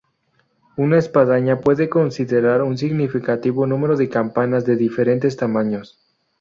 [0.77, 5.99] Una espadaña puede considerar un significativo número de campanas de diferentes tamaños.